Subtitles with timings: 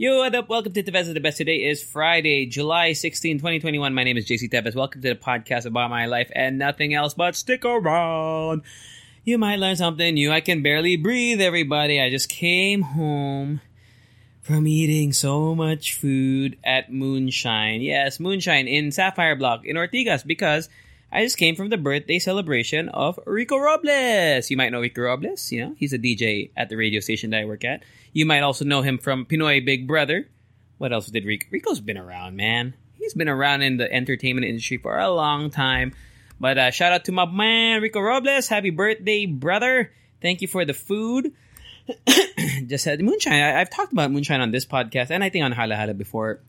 [0.00, 0.48] Yo, what up?
[0.48, 1.38] Welcome to Tevez of the Best.
[1.38, 3.92] Today is Friday, July 16, 2021.
[3.92, 4.76] My name is JC Tevez.
[4.76, 8.62] Welcome to the podcast about my life and nothing else but stick around.
[9.24, 10.30] You might learn something new.
[10.30, 12.00] I can barely breathe, everybody.
[12.00, 13.60] I just came home
[14.40, 17.80] from eating so much food at Moonshine.
[17.80, 20.68] Yes, Moonshine in Sapphire Bloc in Ortigas because
[21.10, 24.50] I just came from the birthday celebration of Rico Robles.
[24.50, 27.40] You might know Rico Robles, you know, he's a DJ at the radio station that
[27.40, 27.82] I work at.
[28.12, 30.28] You might also know him from Pinoy Big Brother.
[30.76, 31.46] What else did Rico?
[31.50, 32.74] Rico's been around, man.
[32.92, 35.94] He's been around in the entertainment industry for a long time.
[36.38, 38.46] But uh, shout out to my man Rico Robles.
[38.46, 39.90] Happy birthday, brother.
[40.20, 41.32] Thank you for the food.
[42.66, 43.32] Just said moonshine.
[43.32, 46.40] I, have talked about moonshine on this podcast and I think on Halo Halo before.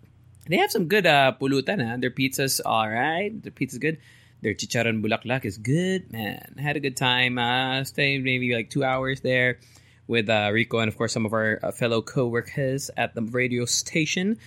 [0.47, 1.87] They have some good uh, pulutan.
[1.87, 1.97] Huh?
[1.97, 3.31] Their pizza's all right.
[3.41, 3.99] Their pizza's good.
[4.41, 6.11] Their chicharon bulaklak is good.
[6.11, 7.37] Man, I had a good time.
[7.37, 9.59] Uh, stayed maybe like two hours there
[10.07, 13.65] with uh, Rico and of course some of our uh, fellow co-workers at the radio
[13.65, 14.37] station.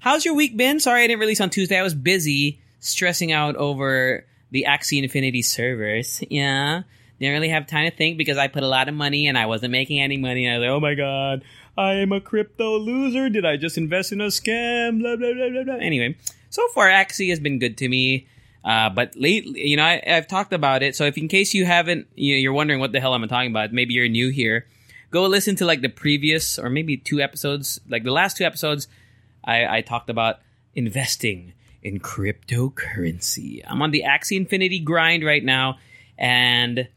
[0.00, 0.80] How's your week been?
[0.80, 1.78] Sorry I didn't release on Tuesday.
[1.78, 6.22] I was busy stressing out over the Axie Infinity servers.
[6.30, 6.82] Yeah.
[7.18, 9.46] Didn't really have time to think because I put a lot of money and I
[9.46, 10.48] wasn't making any money.
[10.48, 11.44] I was like, oh my god,
[11.78, 13.28] I am a crypto loser.
[13.28, 14.98] Did I just invest in a scam?
[14.98, 15.74] Blah blah blah blah blah.
[15.74, 16.16] Anyway,
[16.50, 18.26] so far Axie has been good to me.
[18.64, 20.94] Uh, but lately, you know, I, have talked about it.
[20.94, 23.50] So if in case you haven't, you know, you're wondering what the hell I'm talking
[23.50, 24.66] about, maybe you're new here,
[25.10, 28.86] go listen to like the previous or maybe two episodes, like the last two episodes.
[29.44, 30.38] I, I talked about
[30.74, 33.62] investing in cryptocurrency.
[33.66, 35.78] I'm on the Axie Infinity grind right now,
[36.16, 36.88] and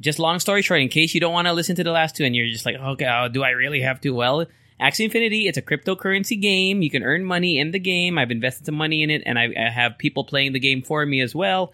[0.00, 2.24] just long story short, in case you don't want to listen to the last two,
[2.24, 4.10] and you're just like, okay, oh, do I really have to?
[4.10, 4.46] Well,
[4.80, 6.80] Axie Infinity, it's a cryptocurrency game.
[6.80, 8.16] You can earn money in the game.
[8.18, 11.04] I've invested some money in it, and I, I have people playing the game for
[11.04, 11.72] me as well.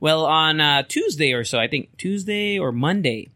[0.00, 3.30] Well, on uh, Tuesday or so, I think Tuesday or Monday,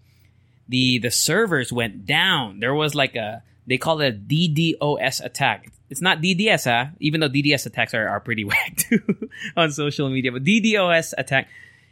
[0.69, 2.60] the the servers went down.
[2.60, 5.72] There was like a they call it a DDoS attack.
[5.89, 6.91] It's not DDS, huh?
[7.00, 10.33] even though DDS attacks are, are pretty whack too on social media.
[10.33, 11.49] But DDoS attack,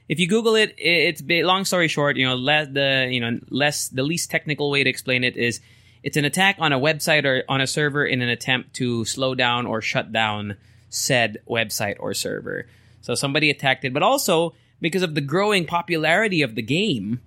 [0.08, 2.16] if you Google it, it's long story short.
[2.16, 5.60] You know, less the you know less the least technical way to explain it is
[6.02, 9.34] it's an attack on a website or on a server in an attempt to slow
[9.34, 10.56] down or shut down
[10.88, 12.66] said website or server.
[13.02, 17.20] So somebody attacked it, but also because of the growing popularity of the game,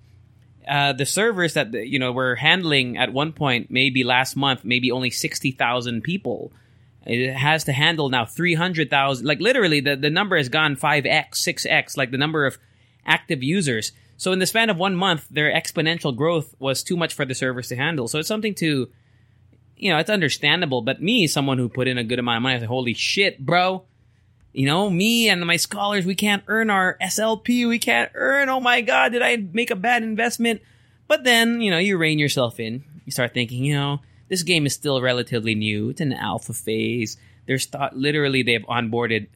[0.68, 4.90] uh, the servers that you know were handling at one point, maybe last month, maybe
[4.90, 6.52] only sixty thousand people.
[7.06, 9.26] It has to handle now three hundred thousand.
[9.26, 11.96] Like literally, the the number has gone five x, six x.
[11.96, 12.58] Like the number of
[13.06, 13.92] active users.
[14.16, 17.34] So in the span of one month, their exponential growth was too much for the
[17.34, 18.08] servers to handle.
[18.08, 18.90] So it's something to,
[19.76, 20.82] you know, it's understandable.
[20.82, 23.44] But me, someone who put in a good amount of money, I said, "Holy shit,
[23.44, 23.84] bro!"
[24.52, 27.68] You know, me and my scholars, we can't earn our SLP.
[27.68, 28.48] We can't earn.
[28.48, 30.62] Oh my god, did I make a bad investment?
[31.08, 32.84] But then, you know, you rein yourself in.
[33.04, 35.90] You start thinking, you know, this game is still relatively new.
[35.90, 37.16] It's an alpha phase.
[37.46, 39.26] There's th- literally they've onboarded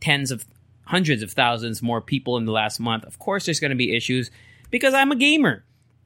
[0.00, 0.44] tens of
[0.84, 3.04] hundreds of thousands more people in the last month.
[3.04, 4.30] Of course, there's going to be issues
[4.70, 5.64] because I'm a gamer.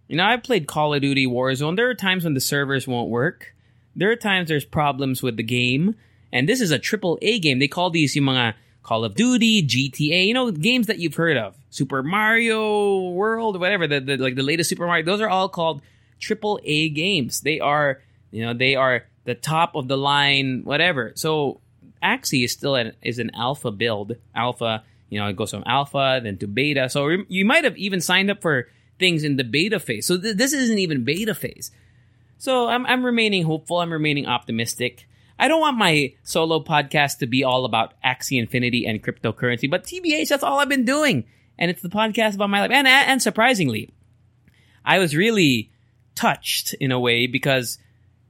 [0.09, 1.77] You know, I've played Call of Duty Warzone.
[1.77, 3.55] There are times when the servers won't work.
[3.97, 5.97] There are times there's problems with the game.
[6.33, 7.59] And this is a triple A game.
[7.59, 11.37] They call these yung mga Call of Duty, GTA, you know, games that you've heard
[11.37, 11.57] of.
[11.71, 15.05] Super Mario World, whatever, the, the like the latest Super Mario.
[15.05, 15.83] Those are all called
[16.21, 17.41] triple A games.
[17.41, 18.01] They are,
[18.31, 21.13] you know, they are the top of the line, whatever.
[21.17, 21.61] So
[22.03, 24.17] Axie is still an, is an alpha build.
[24.35, 26.89] Alpha, you know, it goes from alpha then to beta.
[26.89, 28.69] So you might have even signed up for
[28.99, 30.07] things in the beta phase.
[30.07, 31.71] So th- this isn't even beta phase.
[32.39, 33.81] So I'm I'm remaining hopeful.
[33.81, 35.07] I'm remaining optimistic.
[35.39, 39.85] I don't want my solo podcast to be all about Axie Infinity and cryptocurrency, but
[39.85, 41.25] TBH, that's all I've been doing.
[41.59, 42.71] And it's the podcast about my life.
[42.71, 43.91] And, and surprisingly,
[44.85, 45.71] I was really
[46.15, 47.79] touched in a way because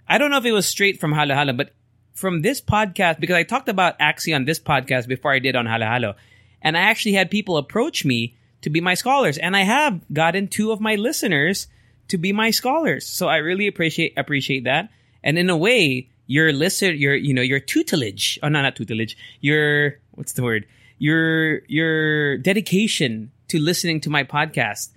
[0.08, 1.70] I don't know if it was straight from Halo Halo, but
[2.16, 5.66] from this podcast because I talked about Axie on this podcast before I did on
[5.66, 6.14] Halo Halo.
[6.62, 9.36] And I actually had people approach me to be my scholars.
[9.36, 11.68] And I have gotten two of my listeners
[12.08, 13.06] to be my scholars.
[13.06, 14.88] So I really appreciate appreciate that.
[15.22, 18.38] And in a way, your listen your you know, your tutelage.
[18.42, 19.16] Oh no, not tutelage.
[19.40, 20.66] Your what's the word?
[20.98, 24.88] Your your dedication to listening to my podcast.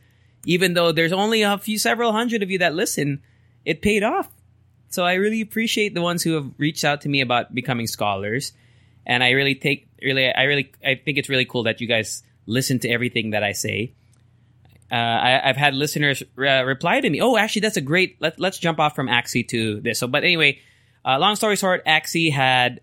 [0.45, 3.21] Even though there's only a few several hundred of you that listen,
[3.65, 4.29] it paid off
[4.89, 8.53] So I really appreciate the ones who have reached out to me about becoming scholars,
[9.05, 12.23] and I really take really I really I think it's really cool that you guys
[12.45, 13.93] listen to everything that I say.
[14.91, 17.21] Uh, I, have had listeners uh, reply to me.
[17.21, 18.17] Oh, actually, that's a great.
[18.19, 19.99] Let, let's jump off from Axie to this.
[19.99, 20.59] So, but anyway,
[21.05, 22.81] uh, long story short, Axie had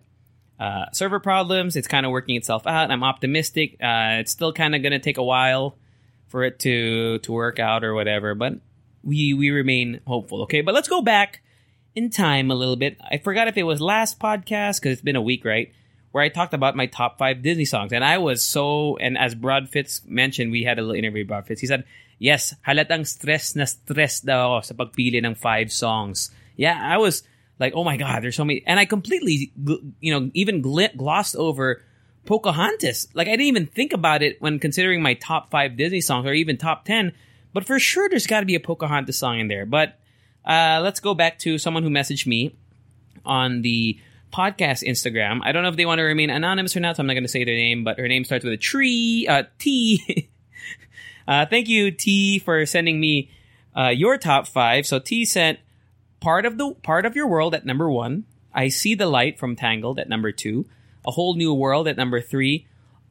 [0.61, 1.75] uh, server problems.
[1.75, 2.93] It's kind of working itself out.
[2.93, 3.73] I'm optimistic.
[3.83, 5.77] Uh, it's still kind of going to take a while
[6.29, 8.55] for it to to work out or whatever, but
[9.03, 10.43] we we remain hopeful.
[10.43, 11.41] Okay, but let's go back
[11.97, 13.01] in time a little bit.
[13.01, 15.73] I forgot if it was last podcast because it's been a week, right?
[16.13, 18.97] Where I talked about my top five Disney songs, and I was so.
[18.99, 21.61] And as Brad Fitz mentioned, we had a little interview with Brad Fitz.
[21.61, 21.85] He said,
[22.19, 27.25] "Yes, halatang stress na stress daw sa pagpili ng five songs." Yeah, I was
[27.59, 29.53] like, "Oh my god, there's so many," and I completely,
[30.01, 31.83] you know, even glossed over
[32.25, 33.09] Pocahontas.
[33.13, 36.33] Like I didn't even think about it when considering my top five Disney songs or
[36.33, 37.13] even top ten.
[37.53, 39.65] But for sure, there's got to be a Pocahontas song in there.
[39.65, 40.01] But
[40.47, 42.55] uh, let's go back to someone who messaged me
[43.25, 43.99] on the
[44.33, 45.41] podcast Instagram.
[45.43, 47.25] I don't know if they want to remain anonymous or not, so I'm not going
[47.25, 50.29] to say their name, but her name starts with a tree, uh, T.
[51.29, 53.31] uh, thank you, T, for sending me
[53.77, 54.87] uh, your top five.
[54.87, 55.59] So T sent
[56.21, 58.25] part of the part of your world at number one.
[58.55, 60.67] I see the light from Tangled at number two.
[61.07, 62.67] A whole new world at number three.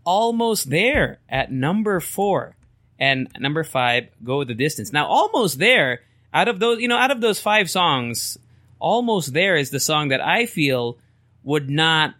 [0.05, 2.55] Almost there at number four.
[2.97, 4.93] And number five, go the distance.
[4.93, 6.01] Now, almost there
[6.35, 8.37] out of those, you know, out of those five songs,
[8.77, 10.97] almost there is the song that I feel
[11.43, 12.13] would not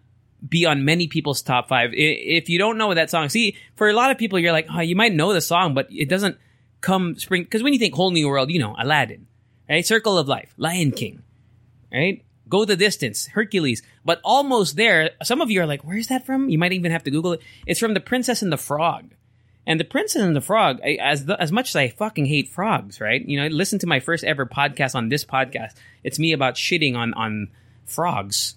[0.48, 1.90] be on many people's top five.
[1.92, 4.80] If you don't know that song, see, for a lot of people, you're like, oh,
[4.80, 6.38] you might know the song, but it doesn't
[6.80, 7.42] come spring.
[7.42, 9.26] Because when you think whole new world, you know, Aladdin,
[9.68, 9.86] right?
[9.86, 11.22] Circle of Life, Lion King,
[11.92, 12.24] right?
[12.48, 13.82] Go the distance, Hercules.
[14.04, 16.48] But almost there, some of you are like, where's that from?
[16.48, 17.42] You might even have to Google it.
[17.66, 19.15] It's from The Princess and the Frog.
[19.66, 22.48] And the Princess and the Frog, I, as the, as much as I fucking hate
[22.48, 23.20] frogs, right?
[23.26, 25.72] You know, listen to my first ever podcast on this podcast.
[26.04, 27.48] It's me about shitting on on
[27.84, 28.54] frogs.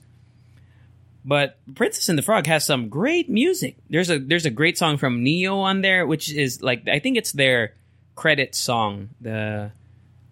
[1.26, 3.78] But Princess and the Frog has some great music.
[3.90, 7.18] There's a there's a great song from Ne-Yo on there, which is like I think
[7.18, 7.74] it's their
[8.16, 9.10] credit song.
[9.20, 9.72] The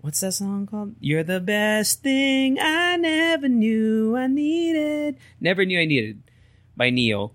[0.01, 0.95] what's that song called?
[0.99, 5.17] You're the best thing I never knew I needed.
[5.41, 6.21] Never knew I needed
[6.75, 7.31] by Ne-Yo.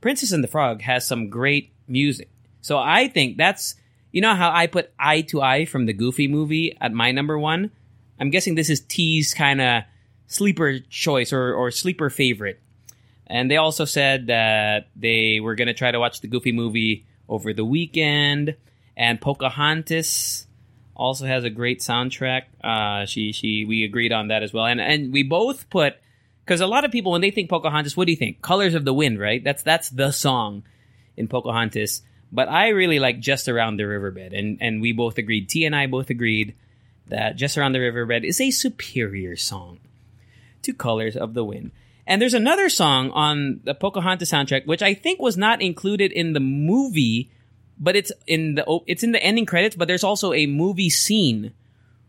[0.00, 2.28] Princess and the Frog has some great music.
[2.60, 3.74] So I think that's
[4.12, 7.38] you know how I put eye to eye from the Goofy movie at my number
[7.38, 7.70] one.
[8.18, 9.84] I'm guessing this is T's kind of
[10.26, 12.60] sleeper choice or, or sleeper favorite.
[13.26, 17.06] And they also said that they were going to try to watch the Goofy movie
[17.28, 18.56] over the weekend.
[18.96, 20.46] And Pocahontas
[20.96, 22.42] also has a great soundtrack.
[22.62, 24.66] Uh, she she we agreed on that as well.
[24.66, 25.96] And and we both put
[26.44, 28.42] because a lot of people when they think Pocahontas, what do you think?
[28.42, 29.42] Colors of the Wind, right?
[29.42, 30.64] That's that's the song
[31.16, 32.02] in Pocahontas.
[32.32, 35.48] But I really like Just Around the Riverbend, and and we both agreed.
[35.48, 36.54] T and I both agreed
[37.08, 39.80] that Just Around the Riverbend is a superior song
[40.62, 41.72] to Colors of the Wind.
[42.06, 46.32] And there's another song on the Pocahontas soundtrack, which I think was not included in
[46.32, 47.30] the movie,
[47.78, 49.76] but it's in the oh, it's in the ending credits.
[49.76, 51.52] But there's also a movie scene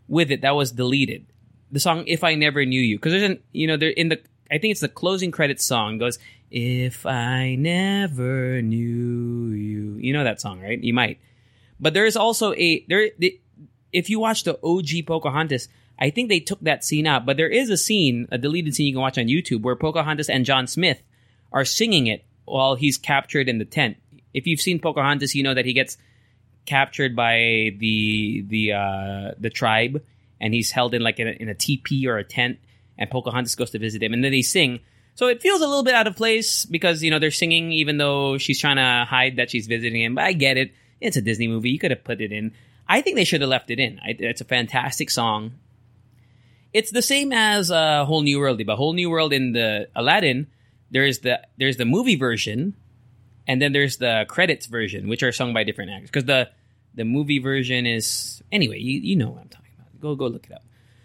[0.08, 1.26] with it that was deleted.
[1.70, 4.20] The song "If I Never Knew You," because there's an you know there in the
[4.50, 6.18] I think it's the closing credits song goes
[6.52, 9.96] if I never knew you.
[9.98, 10.82] You know that song, right?
[10.82, 11.18] You might.
[11.80, 13.40] But there is also a there the,
[13.90, 15.68] if you watch the OG Pocahontas,
[15.98, 18.86] I think they took that scene out, but there is a scene, a deleted scene
[18.86, 21.02] you can watch on YouTube where Pocahontas and John Smith
[21.52, 23.96] are singing it while he's captured in the tent.
[24.34, 25.96] If you've seen Pocahontas, you know that he gets
[26.66, 30.02] captured by the the uh, the tribe
[30.38, 32.58] and he's held in like in a, in a teepee or a tent
[32.98, 34.80] and Pocahontas goes to visit him and then they sing
[35.14, 37.98] so it feels a little bit out of place because, you know, they're singing even
[37.98, 40.14] though she's trying to hide that she's visiting him.
[40.14, 40.72] But I get it.
[41.00, 41.70] It's a Disney movie.
[41.70, 42.52] You could have put it in.
[42.88, 44.00] I think they should have left it in.
[44.04, 45.52] it's a fantastic song.
[46.72, 48.64] It's the same as uh, Whole New World.
[48.64, 50.46] But Whole New World in the Aladdin,
[50.90, 52.74] there's the there's the movie version,
[53.46, 56.10] and then there's the credits version, which are sung by different actors.
[56.10, 56.48] Because the
[56.94, 60.00] the movie version is anyway, you, you know what I'm talking about.
[60.00, 60.64] Go go look it up.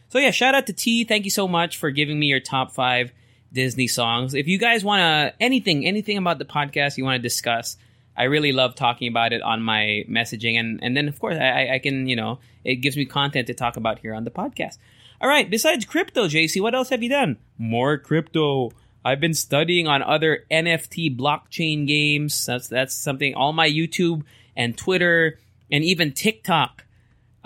[0.09, 1.03] So yeah, shout out to T.
[1.03, 3.11] Thank you so much for giving me your top five
[3.51, 4.33] Disney songs.
[4.33, 7.77] If you guys want to anything, anything about the podcast you want to discuss,
[8.15, 11.75] I really love talking about it on my messaging, and and then of course I,
[11.75, 14.77] I can you know it gives me content to talk about here on the podcast.
[15.21, 17.37] All right, besides crypto, JC, what else have you done?
[17.57, 18.71] More crypto.
[19.05, 22.45] I've been studying on other NFT blockchain games.
[22.45, 24.23] That's that's something all my YouTube
[24.55, 25.39] and Twitter
[25.71, 26.83] and even TikTok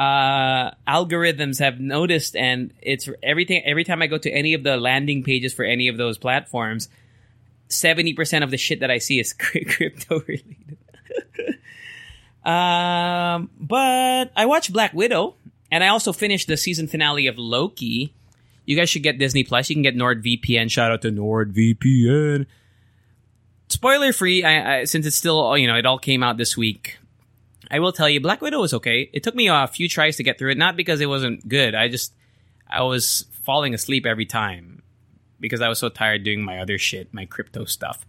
[0.01, 3.61] uh, algorithms have noticed, and it's everything.
[3.63, 6.89] Every time I go to any of the landing pages for any of those platforms,
[7.69, 10.77] seventy percent of the shit that I see is crypto related.
[12.43, 15.35] um, but I watched Black Widow,
[15.71, 18.11] and I also finished the season finale of Loki.
[18.65, 19.69] You guys should get Disney Plus.
[19.69, 20.71] You can get NordVPN.
[20.71, 22.47] Shout out to NordVPN.
[23.69, 26.97] Spoiler free, I, I, since it's still, you know, it all came out this week.
[27.71, 29.09] I will tell you, Black Widow was okay.
[29.13, 31.73] It took me a few tries to get through it, not because it wasn't good.
[31.73, 32.13] I just,
[32.69, 34.83] I was falling asleep every time
[35.39, 38.05] because I was so tired doing my other shit, my crypto stuff.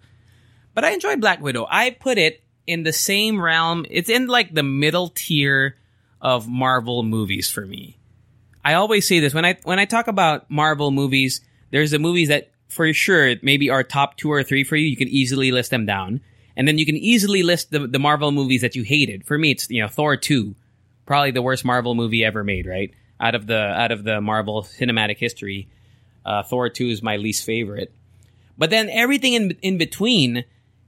[0.75, 1.67] But I enjoyed Black Widow.
[1.71, 3.87] I put it in the same realm.
[3.89, 5.77] It's in like the middle tier
[6.21, 7.99] of Marvel movies for me.
[8.65, 11.41] I always say this when I when I talk about Marvel movies.
[11.71, 14.87] There's the movies that for sure maybe are top two or three for you.
[14.87, 16.21] You can easily list them down,
[16.57, 19.27] and then you can easily list the the Marvel movies that you hated.
[19.27, 20.55] For me, it's you know Thor two,
[21.07, 22.67] probably the worst Marvel movie ever made.
[22.67, 25.69] Right out of the out of the Marvel cinematic history,
[26.25, 27.93] uh, Thor two is my least favorite.
[28.59, 30.45] But then everything in in between,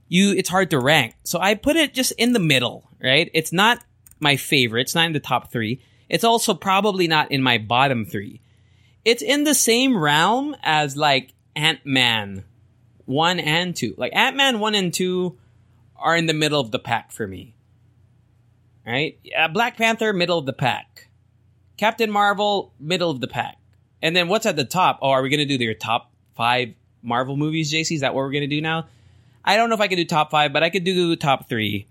[0.07, 1.15] you it's hard to rank.
[1.23, 2.89] So I put it just in the middle.
[3.01, 3.83] Right, it's not
[4.19, 4.81] my favorite.
[4.81, 8.41] It's not in the top three it's also probably not in my bottom three.
[9.03, 12.43] It's in the same realm as like Ant Man
[13.05, 13.95] 1 and 2.
[13.97, 15.37] Like Ant Man 1 and 2
[15.97, 17.53] are in the middle of the pack for me.
[18.85, 19.17] Right?
[19.23, 21.09] Yeah, Black Panther, middle of the pack.
[21.77, 23.57] Captain Marvel, middle of the pack.
[24.01, 24.99] And then what's at the top?
[25.01, 27.95] Oh, are we going to do your top five Marvel movies, JC?
[27.95, 28.87] Is that what we're going to do now?
[29.43, 31.87] I don't know if I can do top five, but I could do top three.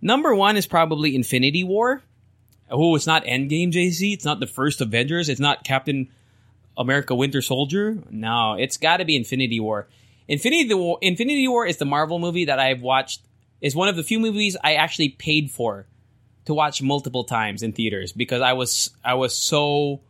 [0.00, 2.02] Number one is probably Infinity War.
[2.70, 4.12] Oh, it's not Endgame, JC.
[4.12, 5.28] It's not the first Avengers.
[5.28, 6.08] It's not Captain
[6.76, 7.98] America Winter Soldier.
[8.10, 9.88] No, it's got to be Infinity War.
[10.28, 10.98] Infinity War.
[11.00, 13.22] Infinity War is the Marvel movie that I've watched.
[13.60, 15.86] Is one of the few movies I actually paid for
[16.44, 20.00] to watch multiple times in theaters because I was I was so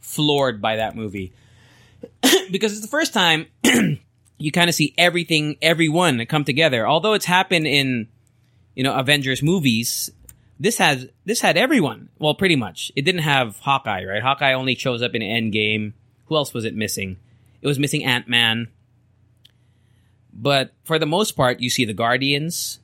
[0.00, 1.32] floored by that movie
[2.50, 3.46] because it's the first time
[4.38, 6.86] you kind of see everything, everyone come together.
[6.86, 8.08] Although it's happened in
[8.74, 10.10] you know Avengers movies
[10.62, 12.08] this has this had everyone.
[12.20, 12.92] Well, pretty much.
[12.94, 14.22] It didn't have Hawkeye, right?
[14.22, 15.92] Hawkeye only shows up in Endgame.
[16.26, 17.16] Who else was it missing?
[17.60, 18.68] It was missing Ant Man.
[20.32, 22.78] But for the most part, you see the Guardians.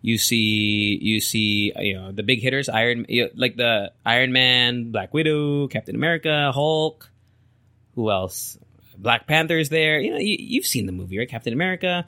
[0.00, 5.12] You see, you see, you know, the big hitters, Iron, like the Iron Man, Black
[5.12, 7.10] Widow, Captain America, Hulk.
[7.94, 8.58] Who else?
[8.96, 9.98] Black Panther's there.
[10.00, 11.28] You know, you, you've seen the movie, right?
[11.28, 12.06] Captain America.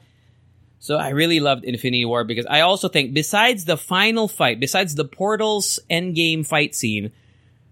[0.79, 4.95] So I really loved Infinity War because I also think besides the final fight, besides
[4.95, 7.11] the Portals endgame fight scene,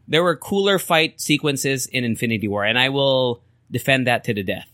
[0.07, 4.43] there were cooler fight sequences in Infinity War, and I will defend that to the
[4.43, 4.67] death.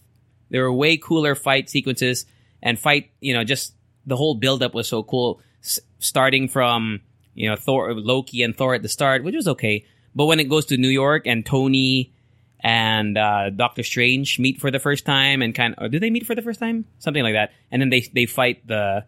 [0.49, 2.25] There were way cooler fight sequences
[2.61, 3.73] and fight, you know, just
[4.05, 5.41] the whole buildup was so cool.
[5.63, 7.01] S- starting from,
[7.33, 9.85] you know, Thor, Loki and Thor at the start, which was okay.
[10.13, 12.13] But when it goes to New York and Tony
[12.61, 16.25] and uh, Doctor Strange meet for the first time, and kind of, do they meet
[16.25, 16.85] for the first time?
[16.99, 17.51] Something like that.
[17.69, 19.05] And then they they fight the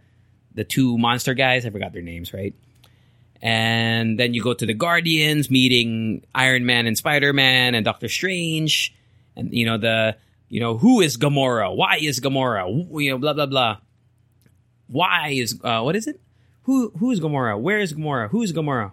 [0.54, 1.66] the two monster guys.
[1.66, 2.54] I forgot their names, right?
[3.42, 8.10] And then you go to the Guardians, meeting Iron Man and Spider Man and Doctor
[8.10, 8.94] Strange,
[9.36, 10.18] and you know the
[10.50, 11.76] you know who is Gamora?
[11.76, 12.68] Why is Gamora?
[13.02, 13.78] You know, blah blah blah.
[14.88, 16.20] Why is uh, what is it?
[16.64, 17.60] Who who is Gamora?
[17.60, 18.30] Where is Gamora?
[18.30, 18.92] Who is Gamora?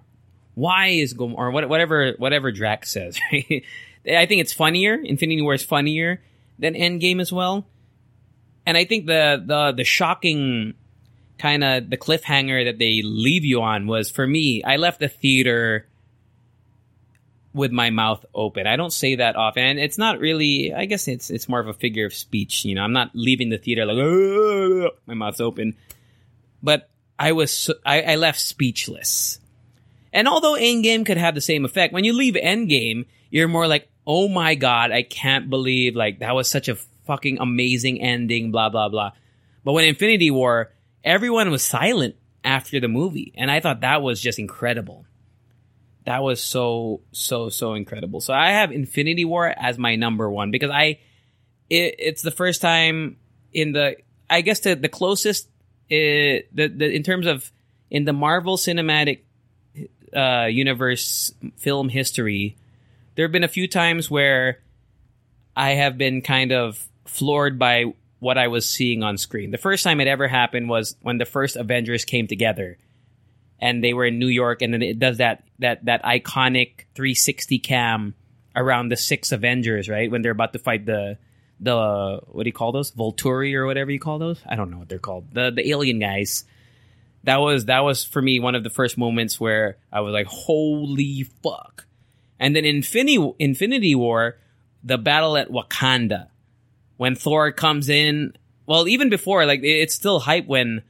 [0.55, 1.37] Why is Gamora?
[1.37, 3.19] Or whatever whatever Drax says.
[3.33, 3.65] Right?
[4.07, 4.97] I think it's funnier.
[4.97, 6.21] Infinity War is funnier
[6.59, 7.67] than Endgame as well.
[8.67, 10.75] And I think the the the shocking
[11.39, 14.63] kind of the cliffhanger that they leave you on was for me.
[14.63, 15.87] I left the theater
[17.55, 18.67] with my mouth open.
[18.67, 19.79] I don't say that often.
[19.79, 20.75] It's not really.
[20.75, 22.65] I guess it's it's more of a figure of speech.
[22.65, 25.77] You know, I'm not leaving the theater like my mouth's open.
[26.63, 29.39] But I was I, I left speechless.
[30.13, 33.89] And although Endgame could have the same effect, when you leave Endgame, you're more like,
[34.07, 38.69] oh my god, I can't believe like that was such a fucking amazing ending, blah
[38.69, 39.13] blah blah.
[39.65, 40.73] But when Infinity War,
[41.05, 45.07] everyone was silent after the movie, and I thought that was just incredible.
[46.05, 48.21] That was so so so incredible.
[48.21, 50.99] So I have Infinity War as my number one because I
[51.71, 53.17] it, it's the first time
[53.53, 53.97] in the
[54.29, 55.47] I guess the the closest
[55.91, 57.51] uh, the the in terms of
[57.91, 59.21] in the Marvel Cinematic
[60.15, 62.57] uh, Universe film history
[63.15, 64.61] there have been a few times where
[65.57, 69.51] I have been kind of floored by what I was seeing on screen.
[69.51, 72.79] The first time it ever happened was when the first Avengers came together
[73.61, 77.59] and they were in New York and then it does that that that iconic 360
[77.61, 78.15] cam
[78.57, 80.11] around the six Avengers, right?
[80.11, 81.19] When they're about to fight the
[81.61, 82.91] the what do you call those?
[82.91, 84.43] Volturi or whatever you call those?
[84.47, 85.33] I don't know what they're called.
[85.33, 86.45] The the alien guys.
[87.25, 90.27] That was that was for me one of the first moments where I was like,
[90.27, 91.87] "Holy fuck."
[92.39, 94.37] And then Infinity Infinity War,
[94.83, 96.29] the battle at Wakanda,
[96.97, 98.35] when Thor comes in.
[98.67, 100.83] Well, even before, like it's still hype when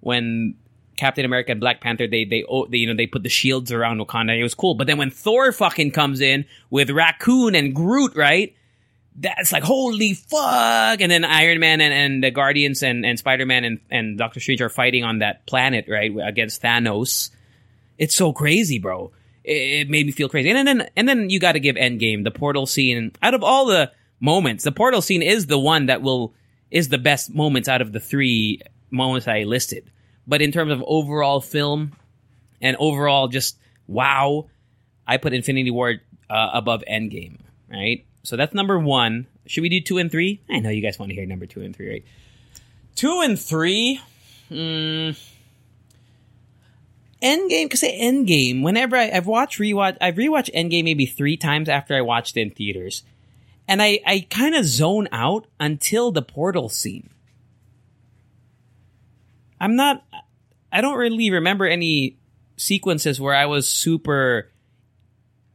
[0.00, 0.54] when
[0.96, 3.72] Captain America and Black Panther they, they oh, they you know they put the shields
[3.72, 4.38] around Wakanda.
[4.38, 4.74] It was cool.
[4.74, 8.54] But then when Thor fucking comes in with Raccoon and Groot, right?
[9.16, 13.64] that's like holy fuck and then iron man and, and the guardians and, and spider-man
[13.64, 17.30] and, and doctor strange are fighting on that planet right against thanos
[17.98, 19.12] it's so crazy bro
[19.44, 22.24] it, it made me feel crazy and then and then you got to give endgame
[22.24, 26.00] the portal scene out of all the moments the portal scene is the one that
[26.00, 26.32] will
[26.70, 29.90] is the best moments out of the three moments i listed
[30.26, 31.92] but in terms of overall film
[32.60, 34.46] and overall just wow
[35.06, 35.94] i put infinity war
[36.30, 37.38] uh, above endgame
[37.70, 39.26] right so that's number one.
[39.46, 40.40] Should we do two and three?
[40.48, 42.04] I know you guys want to hear number two and three, right?
[42.94, 44.00] Two and three.
[44.50, 45.18] Mm,
[47.22, 48.62] Endgame, because Endgame.
[48.62, 52.42] Whenever I, have watched rewatch, I've rewatched Endgame maybe three times after I watched it
[52.42, 53.02] in theaters,
[53.66, 57.10] and I I kind of zone out until the portal scene.
[59.62, 60.04] I'm not.
[60.72, 62.18] I don't really remember any
[62.56, 64.50] sequences where I was super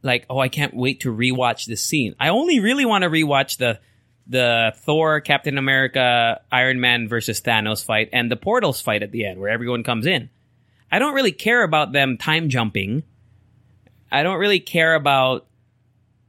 [0.02, 2.14] like, oh, I can't wait to rewatch this scene.
[2.18, 3.78] I only really want to rewatch the
[4.26, 9.26] the Thor, Captain America, Iron Man versus Thanos fight and the portals fight at the
[9.26, 10.30] end where everyone comes in.
[10.90, 13.02] I don't really care about them time jumping.
[14.10, 15.46] I don't really care about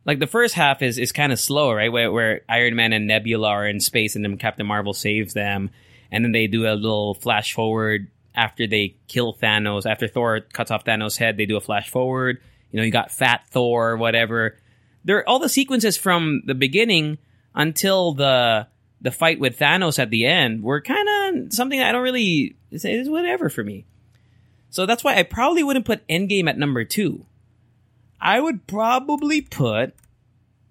[0.03, 1.91] like the first half is is kind of slow, right?
[1.91, 5.69] Where, where Iron Man and Nebula are in space and then Captain Marvel saves them
[6.11, 9.85] and then they do a little flash forward after they kill Thanos.
[9.85, 12.39] After Thor cuts off Thanos' head, they do a flash forward
[12.71, 14.57] you know, you got Fat Thor, whatever.
[15.03, 17.17] There, all the sequences from the beginning
[17.55, 18.67] until the
[19.01, 21.07] the fight with Thanos at the end were kind
[21.47, 22.55] of something I don't really.
[22.71, 23.85] It's, it's whatever for me.
[24.69, 27.25] So that's why I probably wouldn't put Endgame at number two.
[28.21, 29.93] I would probably put.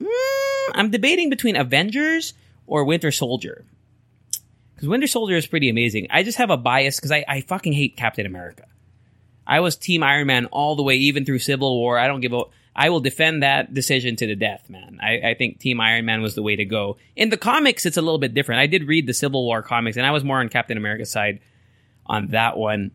[0.01, 2.35] Mm, I'm debating between Avengers
[2.67, 3.65] or Winter Soldier.
[4.79, 6.07] Because Winter Soldier is pretty amazing.
[6.09, 8.63] I just have a bias because I, I fucking hate Captain America.
[9.45, 11.99] I was Team Iron Man all the way, even through Civil War.
[11.99, 12.45] I don't give a.
[12.77, 15.01] I will defend that decision to the death, man.
[15.03, 16.97] I, I, think Team Iron Man was the way to go.
[17.17, 18.61] In the comics, it's a little bit different.
[18.61, 21.41] I did read the Civil War comics, and I was more on Captain America's side
[22.07, 22.93] on that one.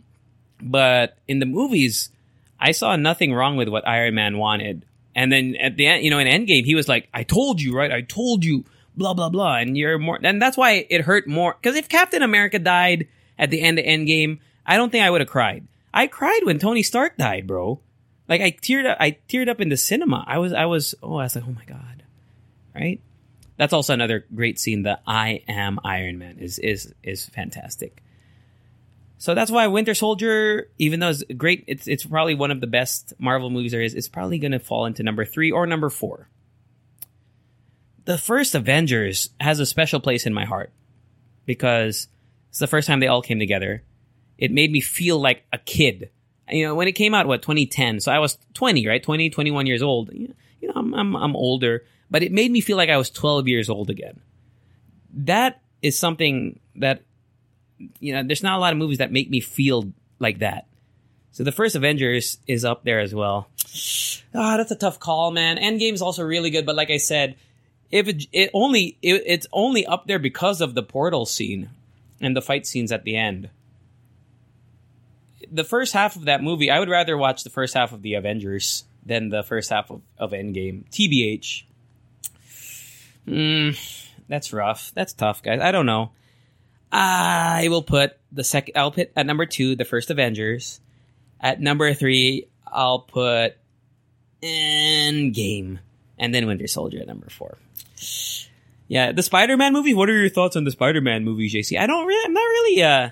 [0.62, 2.12] But in the movies,
[2.58, 4.86] I saw nothing wrong with what Iron Man wanted.
[5.14, 7.76] And then at the end, you know, in Endgame, he was like, "I told you,
[7.76, 7.92] right?
[7.92, 8.64] I told you."
[8.96, 11.56] Blah blah blah, and you're more, and that's why it hurt more.
[11.60, 13.08] Because if Captain America died
[13.40, 15.68] at the end of Endgame, I don't think I would have cried.
[15.94, 17.80] I cried when Tony Stark died, bro.
[18.28, 20.24] Like I teared up, I teared up in the cinema.
[20.28, 22.04] I was, I was, oh, I was like, oh my god,
[22.74, 23.02] right?
[23.58, 24.84] That's also another great scene.
[24.84, 28.02] The I am Iron Man is is is fantastic.
[29.18, 32.68] So that's why Winter Soldier, even though it's great, it's it's probably one of the
[32.68, 33.94] best Marvel movies there is.
[33.94, 36.28] It's probably going to fall into number three or number four.
[38.06, 40.72] The first Avengers has a special place in my heart
[41.46, 42.08] because
[42.50, 43.84] it's the first time they all came together
[44.38, 46.10] it made me feel like a kid.
[46.50, 48.02] You know, when it came out, what, 2010?
[48.02, 49.02] So I was 20, right?
[49.02, 50.12] 20, 21 years old.
[50.14, 53.48] You know, I'm, I'm, I'm older, but it made me feel like I was 12
[53.48, 54.20] years old again.
[55.14, 57.04] That is something that,
[58.00, 60.68] you know, there's not a lot of movies that make me feel like that.
[61.32, 63.48] So the first Avengers is up there as well.
[64.36, 65.58] Ah, oh, that's a tough call, man.
[65.58, 67.38] Endgame's also really good, but like I said,
[67.94, 71.70] if it, it only it, it's only up there because of the portal scene
[72.20, 73.50] and the fight scenes at the end
[75.54, 78.16] the first half of that movie, I would rather watch the first half of the
[78.16, 80.84] Avengers than the first half of, of Endgame.
[80.90, 81.64] TBH.
[83.28, 84.92] Mm, that's rough.
[84.96, 85.62] That's tough, guys.
[85.62, 86.12] I don't know.
[86.92, 88.78] I will put the second.
[88.78, 90.80] I'll put at number two the first Avengers.
[91.40, 93.58] At number three, I'll put
[94.42, 95.80] Endgame,
[96.18, 97.58] and then Winter Soldier at number four.
[98.88, 99.94] Yeah, the Spider-Man movie.
[99.94, 101.80] What are your thoughts on the Spider-Man movie, JC?
[101.80, 102.26] I don't really.
[102.26, 102.84] I'm not really.
[102.84, 103.10] Uh,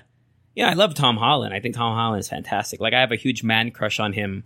[0.54, 1.54] yeah, I love Tom Holland.
[1.54, 2.80] I think Tom Holland is fantastic.
[2.80, 4.44] Like I have a huge man crush on him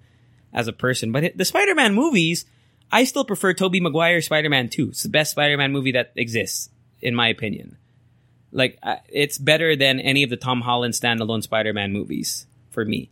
[0.53, 1.13] as a person.
[1.13, 2.47] But the Spider-Man movies,
[2.91, 4.91] I still prefer Tobey Maguire Spider-Man 2.
[4.91, 7.77] It's the best Spider-Man movie that exists, in my opinion.
[8.53, 8.79] Like
[9.09, 13.11] it's better than any of the Tom Holland standalone Spider-Man movies for me.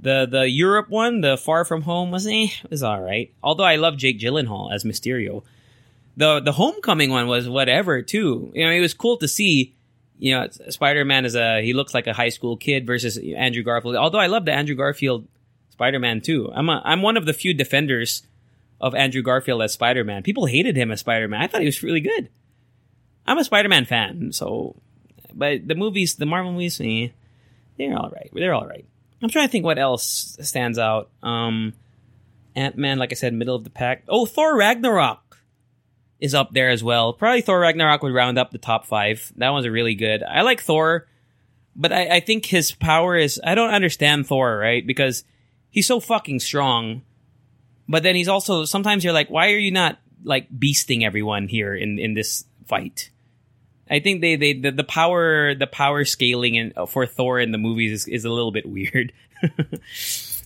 [0.00, 3.32] The the Europe one, the Far From Home, was eh, was all right.
[3.42, 5.44] Although I love Jake Gyllenhaal as Mysterio.
[6.18, 8.52] The the Homecoming one was whatever too.
[8.54, 9.74] You know, it was cool to see
[10.18, 13.62] you know, Spider Man is a he looks like a high school kid versus Andrew
[13.62, 13.96] Garfield.
[13.96, 15.26] Although I love the Andrew Garfield
[15.70, 16.50] Spider Man too.
[16.52, 18.26] I'm a, I'm one of the few defenders
[18.80, 20.22] of Andrew Garfield as Spider Man.
[20.22, 21.40] People hated him as Spider Man.
[21.40, 22.28] I thought he was really good.
[23.26, 24.76] I'm a Spider Man fan, so
[25.32, 27.08] but the movies, the Marvel movies, eh,
[27.76, 28.30] they're all right.
[28.32, 28.84] They're all right.
[29.22, 31.10] I'm trying to think what else stands out.
[31.22, 31.74] Um,
[32.56, 34.02] Ant Man, like I said, middle of the pack.
[34.08, 35.27] Oh, Thor Ragnarok
[36.20, 37.12] is up there as well.
[37.12, 39.32] Probably Thor Ragnarok would round up the top five.
[39.36, 40.22] That one's really good.
[40.22, 41.06] I like Thor,
[41.76, 44.86] but I, I think his power is I don't understand Thor, right?
[44.86, 45.24] Because
[45.70, 47.02] he's so fucking strong.
[47.88, 51.74] But then he's also sometimes you're like, why are you not like beasting everyone here
[51.74, 53.10] in in this fight.
[53.90, 57.52] I think they they the, the power the power scaling in, uh, for Thor in
[57.52, 59.12] the movies is, is a little bit weird.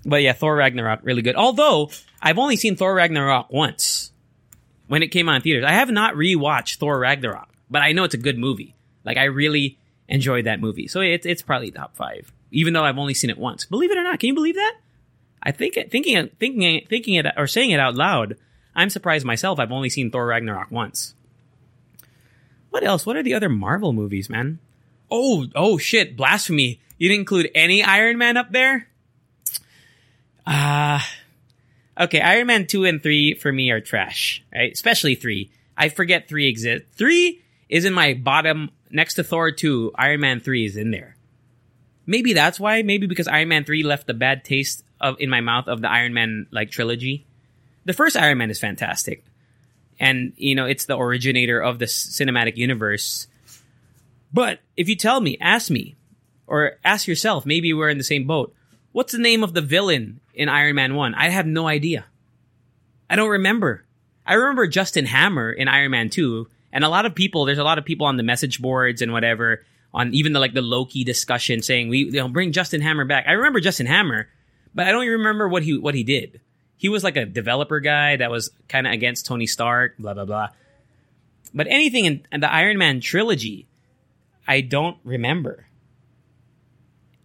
[0.05, 1.37] but yeah, Thor Ragnarok really good.
[1.37, 4.02] Although I've only seen Thor Ragnarok once
[4.89, 5.65] when it came on theaters.
[5.65, 8.75] I have not rewatched Thor Ragnarok, but I know it's a good movie.
[9.05, 12.33] Like I really enjoyed that movie, so it's it's probably top five.
[12.51, 14.77] Even though I've only seen it once, believe it or not, can you believe that?
[15.43, 18.37] I think thinking thinking thinking it or saying it out loud,
[18.75, 19.59] I'm surprised myself.
[19.59, 21.15] I've only seen Thor Ragnarok once.
[22.71, 23.05] What else?
[23.05, 24.59] What are the other Marvel movies, man?
[25.11, 26.81] Oh, oh shit, blasphemy.
[26.97, 28.89] You didn't include any Iron Man up there?
[30.47, 31.07] Ah.
[31.07, 31.22] Uh,
[31.99, 34.73] okay, Iron Man 2 and 3 for me are trash, right?
[34.73, 35.51] Especially 3.
[35.77, 36.89] I forget 3 exists.
[36.97, 39.93] 3 is in my bottom next to Thor 2.
[39.95, 41.17] Iron Man 3 is in there.
[42.07, 42.83] Maybe that's why.
[42.83, 45.91] Maybe because Iron Man 3 left a bad taste of in my mouth of the
[45.91, 47.27] Iron Man like trilogy.
[47.85, 49.25] The first Iron Man is fantastic
[50.03, 53.29] and you know it's the originator of the cinematic universe.
[54.33, 55.95] But if you tell me, ask me,
[56.47, 58.55] or ask yourself, maybe we're in the same boat.
[58.93, 61.15] What's the name of the villain in Iron Man 1?
[61.15, 62.05] I have no idea.
[63.09, 63.85] I don't remember.
[64.27, 67.65] I remember Justin Hammer in Iron Man 2, and a lot of people, there's a
[67.65, 71.05] lot of people on the message boards and whatever, on even the like the Loki
[71.05, 73.25] discussion saying we know, bring Justin Hammer back.
[73.27, 74.29] I remember Justin Hammer,
[74.75, 76.41] but I don't even remember what he what he did
[76.83, 80.25] he was like a developer guy that was kind of against Tony Stark, blah blah
[80.25, 80.49] blah.
[81.55, 83.69] But anything in, in, the Iron Man trilogy,
[84.49, 85.69] I don't remember.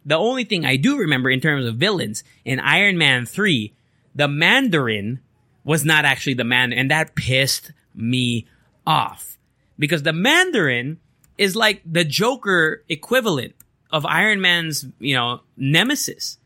[0.07, 3.73] The only thing I do remember in terms of villains in Iron Man 3,
[4.15, 5.19] the Mandarin
[5.63, 8.47] was not actually the man, and that pissed me
[8.87, 9.37] off.
[9.77, 10.99] Because the Mandarin
[11.37, 13.53] is like the Joker equivalent
[13.91, 16.37] of Iron Man's, you know, nemesis.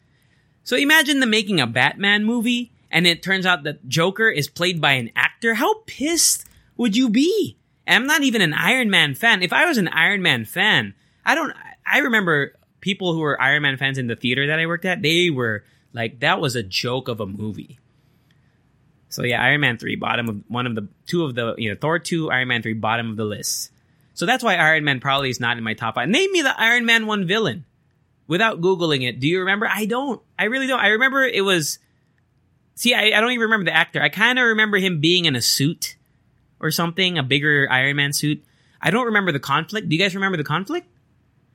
[0.63, 4.81] So imagine them making a Batman movie and it turns out that Joker is played
[4.81, 6.45] by an actor, how pissed
[6.77, 7.57] would you be?
[7.87, 9.41] And I'm not even an Iron Man fan.
[9.41, 10.93] If I was an Iron Man fan,
[11.25, 11.53] I don't,
[11.89, 15.01] I remember people who were Iron Man fans in the theater that I worked at,
[15.01, 15.63] they were
[15.93, 17.79] like, that was a joke of a movie.
[19.09, 21.77] So yeah, Iron Man 3, bottom of one of the, two of the, you know,
[21.79, 23.71] Thor 2, Iron Man 3, bottom of the list.
[24.13, 26.09] So that's why Iron Man probably is not in my top five.
[26.09, 27.65] Name me the Iron Man 1 villain
[28.27, 29.19] without Googling it.
[29.19, 29.67] Do you remember?
[29.69, 30.21] I don't.
[30.37, 30.79] I really don't.
[30.79, 31.79] I remember it was
[32.81, 34.01] See, I, I don't even remember the actor.
[34.01, 35.97] I kind of remember him being in a suit
[36.59, 38.43] or something, a bigger Iron Man suit.
[38.81, 39.87] I don't remember the conflict.
[39.87, 40.87] Do you guys remember the conflict?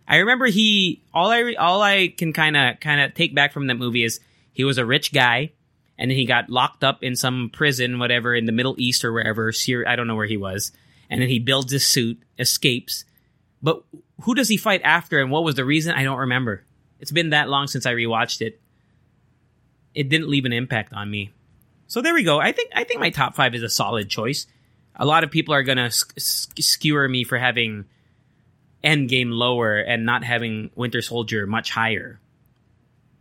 [0.09, 3.67] I remember he all I all I can kind of kind of take back from
[3.67, 4.21] that movie is
[4.53, 5.53] he was a rich guy
[5.99, 9.13] and then he got locked up in some prison whatever in the Middle East or
[9.13, 10.73] wherever, Syria, I don't know where he was.
[11.09, 13.05] And then he builds his suit, escapes.
[13.63, 13.83] But
[14.23, 15.95] who does he fight after and what was the reason?
[15.95, 16.65] I don't remember.
[16.99, 18.61] It's been that long since I rewatched it
[19.97, 21.33] it didn't leave an impact on me.
[21.89, 22.39] So there we go.
[22.39, 24.47] I think I think my top five is a solid choice.
[24.95, 27.87] A lot of people are gonna skewer me for having
[28.87, 32.21] Endgame lower and not having Winter Soldier much higher.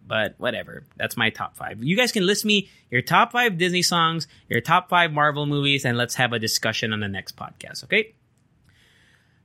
[0.07, 0.83] But whatever.
[0.97, 1.83] That's my top five.
[1.83, 5.83] You guys can list me your top five Disney songs, your top five Marvel movies,
[5.83, 8.13] and let's have a discussion on the next podcast, okay?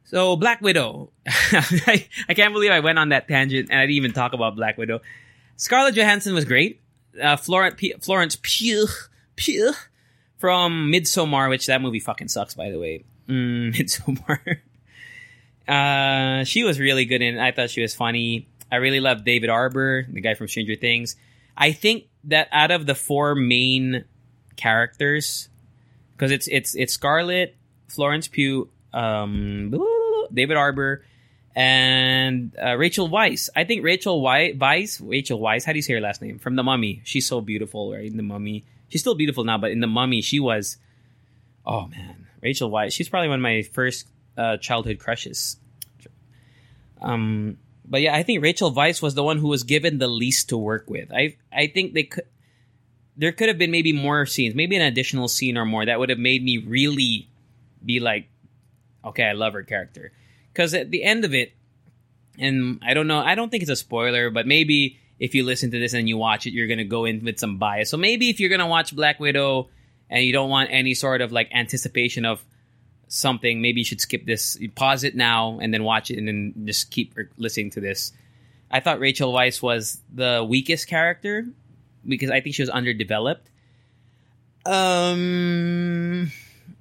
[0.05, 1.11] So Black Widow.
[1.27, 4.57] I, I can't believe I went on that tangent and I didn't even talk about
[4.57, 5.01] Black Widow.
[5.57, 6.81] Scarlett Johansson was great
[7.21, 8.87] uh, Florence P- Florence Pugh
[9.37, 9.73] Pugh
[10.39, 13.05] from Midsommar, which that movie fucking sucks, by the way.
[13.29, 14.59] Mm, Midsommar.
[15.71, 17.39] Uh, she was really good in.
[17.39, 18.49] I thought she was funny.
[18.73, 21.15] I really loved David Harbour, the guy from Stranger Things.
[21.57, 24.05] I think that out of the four main
[24.57, 25.49] characters,
[26.13, 27.55] because it's it's it's Scarlett,
[27.87, 29.75] Florence Pugh, um,
[30.33, 31.05] David Harbour,
[31.55, 33.49] and uh, Rachel Weisz.
[33.55, 36.39] I think Rachel Weisz, Rachel Weisz, how do you say her last name?
[36.39, 37.01] From The Mummy.
[37.05, 38.11] She's so beautiful, right?
[38.11, 38.65] In The Mummy.
[38.89, 40.79] She's still beautiful now, but in The Mummy, she was,
[41.65, 42.93] oh man, Rachel Weisz.
[42.93, 45.57] She's probably one of my first uh, childhood crushes.
[47.01, 50.51] Um, but yeah, I think Rachel Weisz was the one who was given the least
[50.51, 51.13] to work with.
[51.13, 52.25] I I think they could.
[53.17, 56.09] There could have been maybe more scenes, maybe an additional scene or more that would
[56.09, 57.29] have made me really
[57.85, 58.29] be like,
[59.05, 60.13] okay, I love her character
[60.53, 61.53] because at the end of it,
[62.39, 65.71] and I don't know, I don't think it's a spoiler, but maybe if you listen
[65.73, 67.91] to this and you watch it, you're gonna go in with some bias.
[67.91, 69.69] So maybe if you're gonna watch Black Widow
[70.09, 72.43] and you don't want any sort of like anticipation of
[73.11, 74.59] something, maybe you should skip this.
[74.75, 78.13] Pause it now and then watch it, and then just keep listening to this.
[78.71, 81.47] I thought Rachel Weisz was the weakest character
[82.07, 83.51] because I think she was underdeveloped.
[84.65, 86.31] Um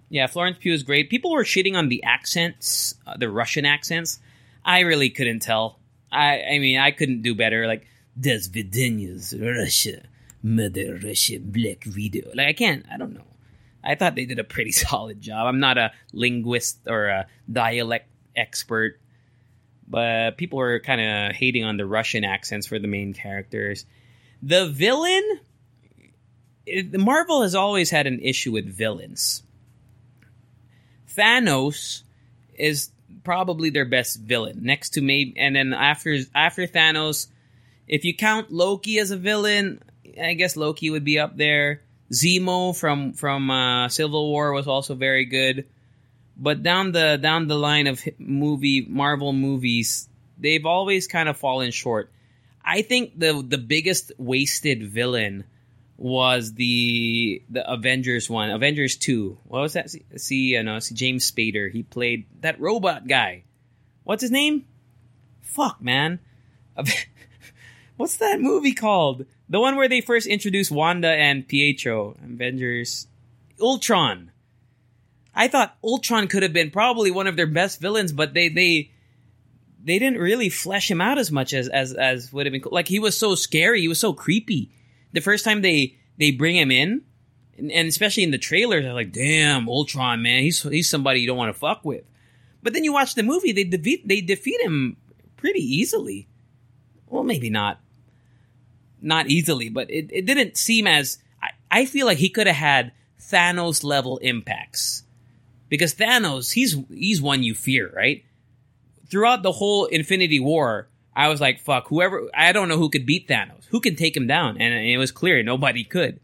[0.09, 1.09] yeah, Florence Pugh is great.
[1.09, 4.19] People were shitting on the accents, uh, the Russian accents.
[4.65, 5.79] I really couldn't tell.
[6.11, 7.67] I, I mean, I couldn't do better.
[7.67, 7.85] Like,
[8.19, 10.01] Videnias, Russia,
[10.41, 12.31] Mother Russia, Black Widow.
[12.33, 12.85] Like, I can't.
[12.91, 13.28] I don't know.
[13.89, 15.47] I, thought they did a pretty solid job.
[15.47, 18.99] I'm not a linguist or a dialect expert,
[19.87, 23.85] but people were kind of hating on the Russian accents for the main characters.
[24.41, 25.39] The villain,
[25.99, 26.07] eh,
[26.65, 29.43] it, Marvel has always had an issue with villains.
[31.15, 32.03] Thanos
[32.53, 32.91] is
[33.23, 37.27] probably their best villain, next to maybe, and then after after Thanos,
[37.87, 39.81] if you count Loki as a villain,
[40.21, 41.81] I guess Loki would be up there.
[42.11, 45.67] Zemo from from uh, Civil War was also very good,
[46.35, 51.71] but down the down the line of movie Marvel movies, they've always kind of fallen
[51.71, 52.11] short.
[52.65, 55.43] I think the the biggest wasted villain
[55.97, 59.37] was the the Avengers one, Avengers two.
[59.43, 59.89] What was that?
[59.89, 61.71] See, see, uh, no, see James Spader.
[61.71, 63.43] He played that robot guy.
[64.03, 64.65] What's his name?
[65.41, 66.19] Fuck, man.
[67.97, 69.25] What's that movie called?
[69.49, 72.15] The one where they first introduced Wanda and Pietro.
[72.23, 73.07] Avengers.
[73.59, 74.31] Ultron.
[75.33, 78.91] I thought Ultron could have been probably one of their best villains, but they they
[79.83, 82.87] they didn't really flesh him out as much as as as would have been like
[82.87, 84.71] he was so scary, he was so creepy
[85.13, 87.01] the first time they they bring him in,
[87.57, 91.27] and, and especially in the trailers, they're like, "Damn, Ultron, man, he's he's somebody you
[91.27, 92.03] don't want to fuck with."
[92.61, 94.97] But then you watch the movie, they defeat they defeat him
[95.37, 96.27] pretty easily.
[97.07, 97.79] Well, maybe not,
[99.01, 101.19] not easily, but it, it didn't seem as.
[101.41, 105.03] I, I feel like he could have had Thanos level impacts
[105.69, 108.23] because Thanos, he's he's one you fear, right?
[109.09, 113.05] Throughout the whole Infinity War, I was like, fuck, whoever, I don't know who could
[113.05, 113.65] beat Thanos.
[113.69, 114.57] Who can take him down?
[114.57, 116.19] And it was clear nobody could.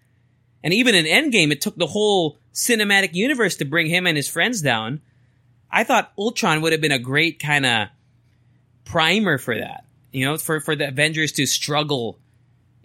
[0.64, 4.30] And even in Endgame, it took the whole cinematic universe to bring him and his
[4.30, 5.02] friends down.
[5.72, 7.88] I thought Ultron would have been a great kind of
[8.86, 9.86] primer for that.
[10.12, 12.18] You know, for, for the Avengers to struggle.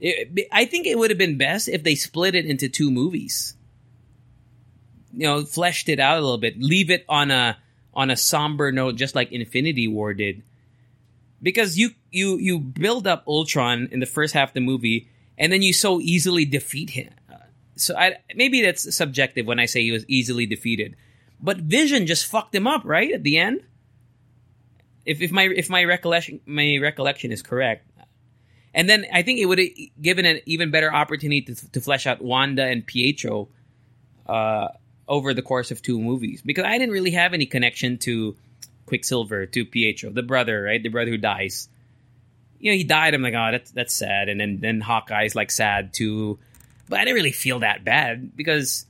[0.01, 3.55] It, I think it would have been best if they split it into two movies.
[5.13, 6.61] You know, fleshed it out a little bit.
[6.61, 7.59] Leave it on a
[7.93, 10.43] on a somber note, just like Infinity War did
[11.43, 15.09] because you you you build up Ultron in the first half of the movie,
[15.39, 17.13] and then you so easily defeat him.
[17.77, 20.97] So I, maybe that's subjective when I say he was easily defeated,
[21.41, 23.63] but Vision just fucked him up right at the end.
[25.07, 27.90] If if my if my recollection my recollection is correct,
[28.75, 29.69] and then I think it would have
[30.01, 33.49] given an even better opportunity to, to flesh out Wanda and Pietro
[34.27, 34.69] uh,
[35.09, 38.37] over the course of two movies because I didn't really have any connection to
[38.87, 40.83] Quicksilver to Pietro, the brother, right?
[40.83, 41.69] The brother who dies.
[42.59, 43.15] You know, he died.
[43.15, 44.29] I'm like, oh, that's that's sad.
[44.29, 46.39] And then then Hawkeye's like sad too,
[46.89, 48.87] but I didn't really feel that bad because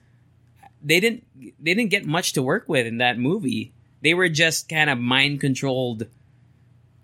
[0.82, 3.72] they didn't they didn't get much to work with in that movie.
[4.02, 6.06] They were just kind of mind controlled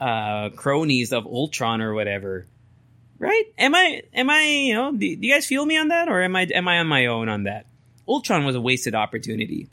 [0.01, 2.47] uh, cronies of Ultron or whatever.
[3.19, 3.45] Right?
[3.57, 6.23] Am I am I you know do, do you guys feel me on that or
[6.23, 7.67] am I am I on my own on that?
[8.07, 9.69] Ultron was a wasted opportunity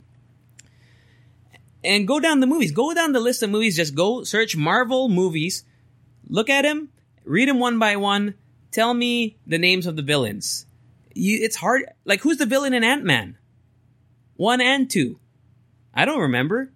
[1.84, 2.72] and go down the movies.
[2.72, 3.76] Go down the list of movies.
[3.76, 5.64] Just go search Marvel movies.
[6.28, 6.88] Look at them.
[7.24, 8.34] Read them one by one.
[8.70, 10.66] Tell me the names of the villains.
[11.14, 11.84] You, it's hard.
[12.04, 13.38] Like, who's the villain in Ant Man?
[14.36, 15.20] One and two.
[15.92, 16.72] I don't remember.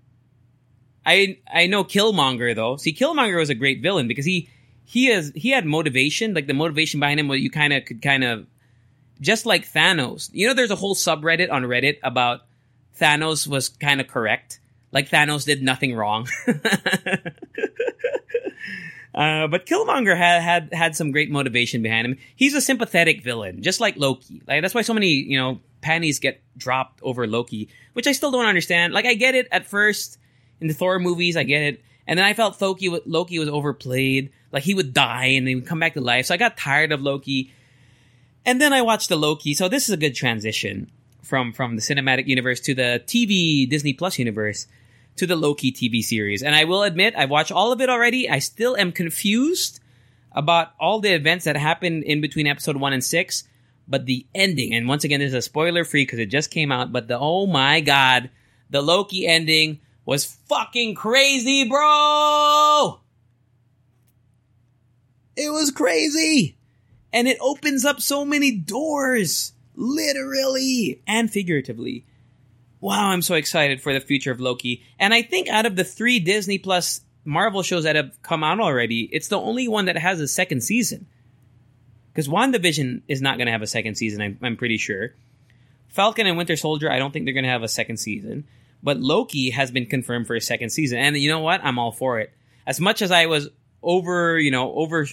[1.05, 2.77] I I know Killmonger though.
[2.77, 4.51] See, Killmonger was a great villain because he
[4.89, 6.35] he has he had motivation.
[6.35, 8.47] Like the motivation behind him, where you kind of could kind of
[9.21, 10.31] just like Thanos.
[10.33, 12.41] You know, there's a whole subreddit on Reddit about
[12.99, 16.27] Thanos was kind of correct like Thanos did nothing wrong.
[19.15, 22.17] uh, but Killmonger had, had had some great motivation behind him.
[22.35, 24.43] He's a sympathetic villain, just like Loki.
[24.47, 28.31] Like that's why so many you know panties get dropped over Loki, which I still
[28.31, 28.93] don't understand.
[28.93, 30.19] Like I get it at first
[30.61, 34.33] in the Thor movies, I get it, and then I felt Loki Loki was overplayed.
[34.51, 36.27] Like he would die and then would come back to life.
[36.27, 37.53] So I got tired of Loki.
[38.47, 39.53] And then I watched the Loki.
[39.53, 40.91] So this is a good transition
[41.23, 44.67] from from the cinematic universe to the TV Disney Plus universe
[45.17, 46.43] to the Loki TV series.
[46.43, 48.31] And I will admit, I've watched all of it already.
[48.31, 49.81] I still am confused
[50.33, 53.45] about all the events that happened in between episode one and six.
[53.87, 56.73] But the ending, and once again, this is a spoiler free because it just came
[56.73, 56.91] out.
[56.91, 58.31] But the oh my god,
[58.71, 63.01] the Loki ending was fucking crazy, bro!
[65.37, 66.57] It was crazy!
[67.13, 72.05] And it opens up so many doors, literally and figuratively
[72.81, 74.85] wow, I'm so excited for the future of Loki.
[74.99, 78.61] And I think out of the three Disney Plus Marvel shows that have come out
[78.61, 81.07] already, it's the only one that has a second season.
[82.13, 85.15] Because WandaVision is not going to have a second season, I'm, I'm, pretty sure.
[85.89, 88.47] Falcon and Winter Soldier, I don't think they're going to have a second season.
[88.83, 90.99] But Loki has been confirmed for a second season.
[90.99, 91.65] And you know what?
[91.65, 92.33] I'm all for it.
[92.67, 93.49] As much as I was
[93.83, 95.07] over, you know, over,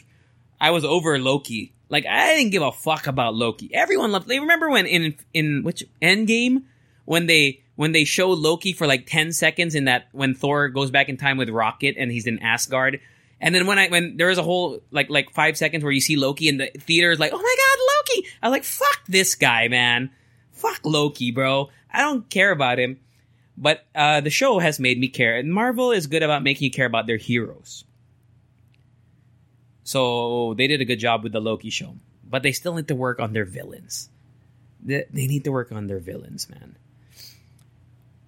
[0.59, 1.73] I was over Loki.
[1.89, 3.73] Like, I didn't give a fuck about Loki.
[3.73, 6.63] Everyone loved, they remember when in, in which Endgame,
[7.05, 10.91] when they when they show Loki for like ten seconds in that when Thor goes
[10.91, 12.99] back in time with Rocket and he's in Asgard.
[13.39, 16.01] And then when I when there was a whole like like five seconds where you
[16.01, 18.27] see Loki in the theater is like, oh my god, Loki!
[18.41, 20.09] I was like, fuck this guy, man.
[20.51, 21.69] Fuck Loki, bro.
[21.91, 22.99] I don't care about him.
[23.57, 26.71] But uh, the show has made me care, and Marvel is good about making you
[26.71, 27.85] care about their heroes.
[29.83, 31.95] So they did a good job with the Loki show,
[32.27, 34.09] but they still need to work on their villains.
[34.83, 36.77] They, need to work on their villains, man.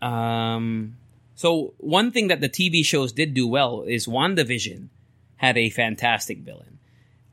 [0.02, 0.98] Um,
[1.36, 4.90] so one thing that the TV shows did do well is WandaVision
[5.36, 6.80] had a fantastic villain.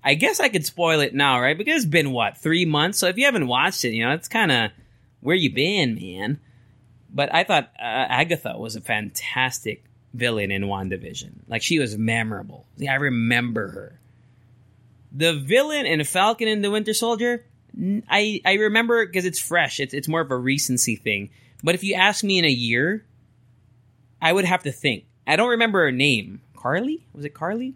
[0.03, 1.57] I guess I could spoil it now, right?
[1.57, 2.99] Because it's been what three months.
[2.99, 4.71] So if you haven't watched it, you know it's kind of
[5.21, 6.41] where you been, man.
[7.15, 11.31] But I thought uh, Agatha was a fantastic villain in WandaVision.
[11.49, 12.67] Like she was memorable.
[12.89, 14.01] I remember her.
[15.13, 17.47] The villain in Falcon and the Winter Soldier,
[18.11, 19.79] I I remember because it's fresh.
[19.79, 21.31] It's it's more of a recency thing.
[21.63, 23.05] But if you ask me in a year,
[24.21, 25.05] I would have to think.
[25.27, 26.41] I don't remember her name.
[26.57, 27.07] Karli?
[27.15, 27.75] Was it Karli?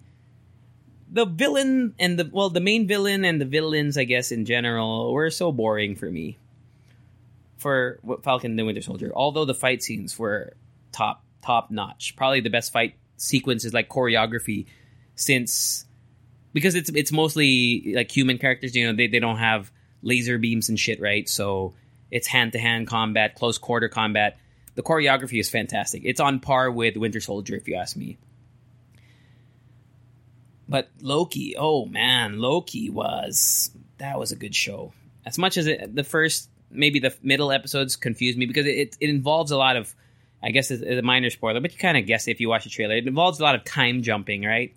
[1.11, 5.13] The villain and the well, the main villain and the villains, I guess in general,
[5.13, 6.39] were so boring for me
[7.59, 9.13] for Falcon and the Winter Soldier.
[9.15, 10.55] Although the fight scenes were
[10.93, 14.67] top top notch, probably the best fight sequences like choreography
[15.17, 15.85] since
[16.53, 18.75] because it's it's mostly like human characters.
[18.75, 19.71] You know, they they don't have
[20.03, 21.29] laser beams and shit, right?
[21.29, 21.75] So
[22.11, 24.39] it's hand to hand combat, close quarter combat.
[24.75, 26.03] The choreography is fantastic.
[26.05, 28.17] It's on par with Winter Soldier, if you ask me.
[30.69, 34.93] But Loki, oh man, Loki was that was a good show.
[35.27, 39.11] As much as it, the first maybe the middle episodes confuse me because it, it
[39.11, 39.95] involves a lot of,
[40.43, 42.71] I guess it's a minor spoiler, but you kind of guess if you watch the
[42.71, 42.97] trailer.
[42.97, 44.75] It involves a lot of time jumping, right?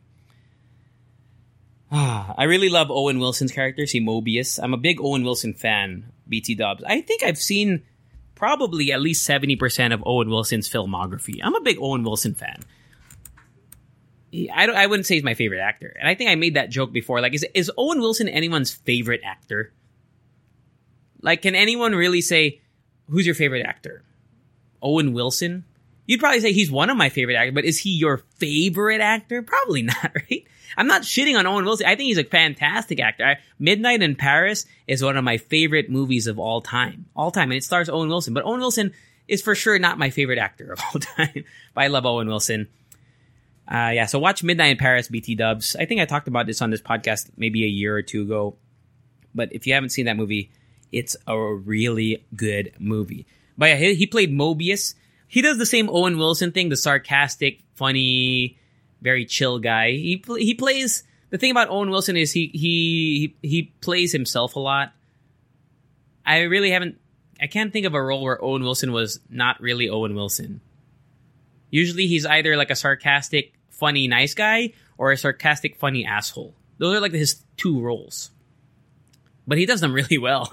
[1.92, 4.60] I really love Owen Wilson's character, see Mobius.
[4.62, 6.84] I'm a big Owen Wilson fan, BT Dubs.
[6.84, 7.84] I think I've seen
[8.36, 11.40] probably at least 70% of Owen Wilson's filmography.
[11.44, 12.62] I'm a big Owen Wilson fan.
[14.34, 15.96] I, I wouldn't say he's my favorite actor.
[16.00, 17.20] And I think I made that joke before.
[17.20, 19.74] Like, is, is Owen Wilson anyone's favorite actor?
[21.22, 22.62] Like, can anyone really say,
[23.10, 24.04] who's your favorite actor?
[24.82, 25.66] Owen Wilson?
[26.08, 29.42] You'd probably say he's one of my favorite actors, but is he your favorite actor?
[29.42, 30.46] Probably not, right?
[30.78, 31.86] I'm not shitting on Owen Wilson.
[31.86, 33.38] I think he's a fantastic actor.
[33.60, 37.06] Midnight in Paris is one of my favorite movies of all time.
[37.16, 37.52] All time.
[37.52, 38.34] And it stars Owen Wilson.
[38.34, 38.94] But Owen Wilson
[39.28, 41.46] is for sure not my favorite actor of all time.
[41.74, 42.68] but I love Owen Wilson.
[43.68, 45.76] Uh, yeah, so watch Midnight in Paris, BT dubs.
[45.78, 48.58] I think I talked about this on this podcast maybe a year or two ago.
[49.34, 50.52] But if you haven't seen that movie,
[50.92, 53.26] it's a really good movie.
[53.58, 54.96] But yeah, he, he played Mobius.
[55.28, 58.58] He does the same Owen Wilson thing, the sarcastic, funny,
[59.02, 59.92] very chill guy.
[59.92, 64.60] He he plays the thing about Owen Wilson is he he he plays himself a
[64.60, 64.94] lot.
[66.26, 67.00] I really haven't
[67.40, 70.62] I can't think of a role where Owen Wilson was not really Owen Wilson.
[71.70, 76.54] Usually he's either like a sarcastic, funny, nice guy or a sarcastic, funny asshole.
[76.78, 78.32] Those are like his two roles
[79.52, 80.50] but he does them really well.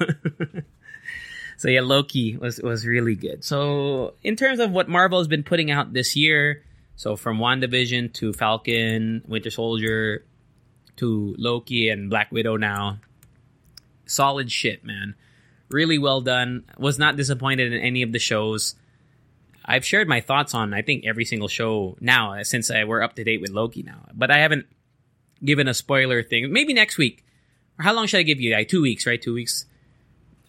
[1.57, 3.45] so yeah, Loki was was really good.
[3.45, 6.65] So in terms of what Marvel has been putting out this year,
[6.97, 10.25] so from WandaVision to Falcon, Winter Soldier
[10.97, 12.99] to Loki and Black Widow now,
[14.05, 15.15] solid shit, man.
[15.69, 16.65] Really well done.
[16.77, 18.75] Was not disappointed in any of the shows.
[19.65, 23.15] I've shared my thoughts on I think every single show now since I, we're up
[23.15, 24.67] to date with Loki now, but I haven't
[25.45, 26.53] given a spoiler thing.
[26.53, 27.25] Maybe next week
[27.79, 28.55] or how long should I give you?
[28.55, 29.21] Like two weeks, right?
[29.21, 29.67] Two weeks.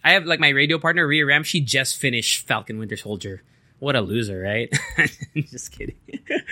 [0.02, 1.42] I have like my radio partner Rhea Ram.
[1.42, 3.42] She just finished Falcon Winter Soldier.
[3.78, 4.72] What a loser, right?
[5.36, 5.96] just kidding.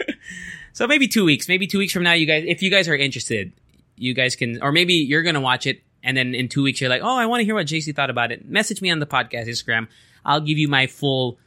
[0.72, 1.48] so maybe two weeks.
[1.48, 3.52] Maybe two weeks from now, you guys, if you guys are interested,
[3.96, 6.90] you guys can, or maybe you're gonna watch it, and then in two weeks you're
[6.90, 8.48] like, oh, I want to hear what JC thought about it.
[8.48, 9.88] Message me on the podcast Instagram.
[10.24, 11.38] I'll give you my full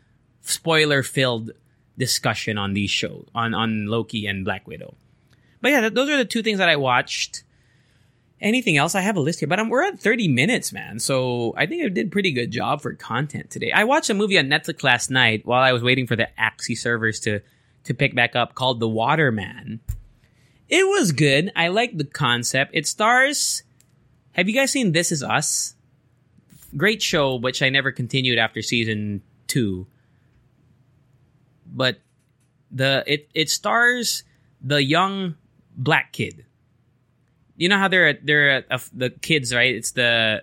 [0.41, 1.51] spoiler-filled
[1.97, 4.95] discussion on these shows on on Loki and Black Widow.
[5.61, 7.43] But yeah, those are the two things that I watched
[8.41, 8.95] anything else?
[8.95, 10.99] I have a list here, but I'm, we're at 30 minutes, man.
[10.99, 13.71] So I think I did pretty good job for content today.
[13.71, 16.77] I watched a movie on Netflix last night while I was waiting for the Axie
[16.77, 17.41] servers to
[17.83, 19.79] to pick back up called The Waterman.
[20.69, 21.51] It was good.
[21.55, 22.71] I like the concept.
[22.73, 23.63] It stars.
[24.33, 25.75] Have you guys seen This Is Us?
[26.77, 29.87] Great show, which I never continued after season two.
[31.65, 31.99] But
[32.69, 34.23] the it it stars
[34.61, 35.35] the young
[35.75, 36.45] black kid
[37.61, 39.75] you know how they're they're the kids, right?
[39.75, 40.41] It's the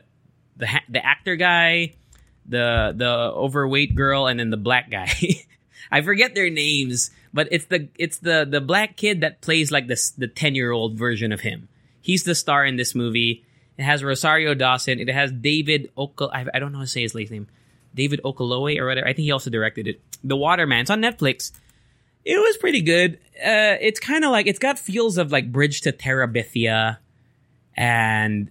[0.56, 1.94] the the actor guy,
[2.46, 5.10] the the overweight girl, and then the black guy.
[5.90, 9.88] I forget their names, but it's the it's the the black kid that plays like
[9.88, 11.68] the the ten year old version of him.
[12.00, 13.44] He's the star in this movie.
[13.76, 15.00] It has Rosario Dawson.
[15.00, 16.30] It has David Okel.
[16.32, 17.48] I, I don't know how to say his last name.
[17.96, 19.08] David Okolowe or whatever.
[19.08, 20.00] I think he also directed it.
[20.22, 20.82] The Waterman.
[20.82, 21.50] It's on Netflix.
[22.24, 23.14] It was pretty good.
[23.36, 26.98] Uh, it's kind of like it's got feels of like Bridge to Terabithia,
[27.78, 28.50] and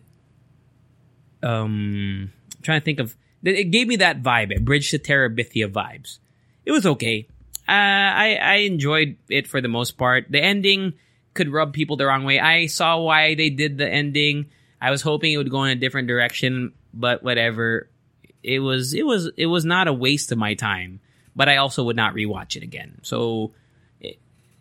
[1.43, 3.15] um, I'm trying to think of.
[3.43, 6.17] It gave me that vibe, eh, Bridge to Terabithia vibes.
[6.65, 7.27] It was okay.
[7.67, 10.25] Uh, I I enjoyed it for the most part.
[10.29, 10.93] The ending
[11.33, 12.39] could rub people the wrong way.
[12.39, 14.47] I saw why they did the ending.
[14.81, 17.89] I was hoping it would go in a different direction, but whatever.
[18.43, 21.01] It was it was it was not a waste of my time,
[21.35, 22.99] but I also would not rewatch it again.
[23.03, 23.51] So
[23.99, 24.19] it,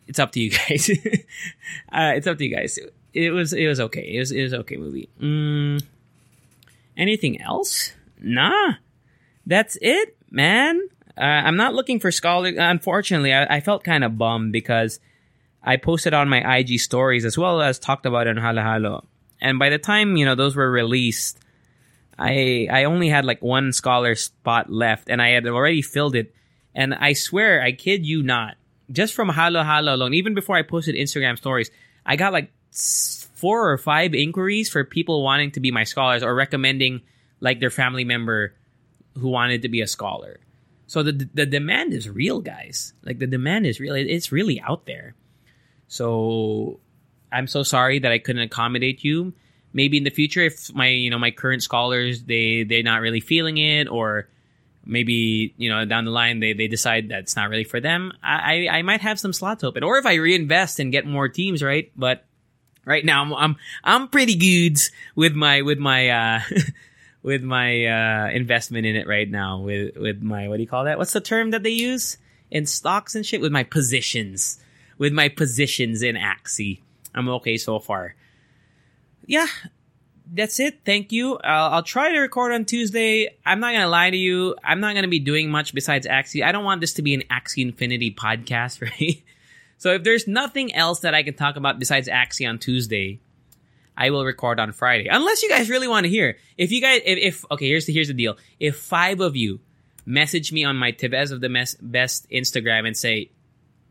[0.08, 0.90] it's up to you guys.
[1.92, 2.80] uh, it's up to you guys.
[3.16, 4.02] It was it was okay.
[4.02, 5.08] It was it was okay movie.
[5.18, 5.82] Mm,
[6.98, 7.92] anything else?
[8.20, 8.74] Nah,
[9.46, 10.86] that's it, man.
[11.16, 12.52] Uh, I'm not looking for scholar.
[12.54, 15.00] Unfortunately, I, I felt kind of bummed because
[15.62, 19.04] I posted on my IG stories as well as talked about it on Halo Halo.
[19.40, 21.38] And by the time, you know, those were released,
[22.18, 26.34] I I only had like one scholar spot left and I had already filled it.
[26.74, 28.56] And I swear, I kid you not,
[28.92, 31.70] just from Halo Halo alone, even before I posted Instagram stories,
[32.04, 36.34] I got like four or five inquiries for people wanting to be my scholars or
[36.34, 37.02] recommending
[37.40, 38.54] like their family member
[39.18, 40.40] who wanted to be a scholar.
[40.86, 42.92] So the the demand is real, guys.
[43.02, 43.94] Like the demand is real.
[43.94, 45.14] It's really out there.
[45.88, 46.80] So
[47.32, 49.34] I'm so sorry that I couldn't accommodate you.
[49.72, 53.20] Maybe in the future, if my you know my current scholars they they're not really
[53.20, 54.28] feeling it, or
[54.84, 58.12] maybe you know down the line they, they decide that it's not really for them,
[58.22, 59.82] I, I might have some slots open.
[59.82, 61.90] Or if I reinvest and get more teams, right?
[61.96, 62.24] But
[62.86, 64.78] right now I'm I'm, I'm pretty good
[65.14, 66.40] with my with my uh,
[67.22, 69.58] with my uh, investment in it right now.
[69.58, 70.96] With with my what do you call that?
[70.96, 72.16] What's the term that they use
[72.50, 73.42] in stocks and shit?
[73.42, 74.58] With my positions,
[74.96, 76.80] with my positions in Axie.
[77.14, 78.14] I'm okay so far.
[79.26, 79.48] Yeah,
[80.32, 80.80] that's it.
[80.84, 81.38] Thank you.
[81.38, 83.28] I'll, I'll, try to record on Tuesday.
[83.44, 84.54] I'm not gonna lie to you.
[84.62, 86.44] I'm not gonna be doing much besides Axie.
[86.44, 89.22] I don't want this to be an Axie Infinity podcast, right?
[89.78, 93.20] So if there's nothing else that I can talk about besides Axie on Tuesday,
[93.96, 95.08] I will record on Friday.
[95.08, 96.36] Unless you guys really want to hear.
[96.56, 98.36] If you guys, if, if okay, here's the here's the deal.
[98.60, 99.60] If five of you
[100.04, 101.48] message me on my Tevez of the
[101.80, 103.30] best Instagram and say,